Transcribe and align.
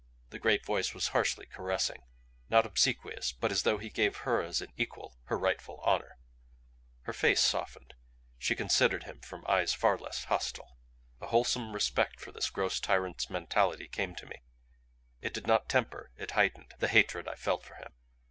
The 0.31 0.39
great 0.39 0.65
voice 0.65 0.95
was 0.95 1.09
harshly 1.09 1.45
caressing; 1.45 2.01
not 2.49 2.65
obsequious, 2.65 3.33
but 3.33 3.51
as 3.51 3.61
though 3.61 3.77
he 3.77 3.91
gave 3.91 4.17
her 4.25 4.41
as 4.41 4.59
an 4.59 4.73
equal 4.75 5.15
her 5.25 5.37
rightful 5.37 5.79
honor. 5.83 6.17
Her 7.01 7.13
face 7.13 7.39
softened; 7.39 7.93
she 8.39 8.55
considered 8.55 9.03
him 9.03 9.19
from 9.21 9.45
eyes 9.47 9.75
far 9.75 9.99
less 9.99 10.23
hostile. 10.23 10.75
A 11.19 11.27
wholesome 11.27 11.73
respect 11.73 12.19
for 12.19 12.31
this 12.31 12.49
gross 12.49 12.79
tyrant's 12.79 13.29
mentality 13.29 13.87
came 13.87 14.15
to 14.15 14.25
me; 14.25 14.37
it 15.21 15.35
did 15.35 15.45
not 15.45 15.69
temper, 15.69 16.09
it 16.17 16.31
heightened, 16.31 16.73
the 16.79 16.87
hatred 16.87 17.27
I 17.27 17.35
felt 17.35 17.63
for 17.63 17.75
him. 17.75 17.93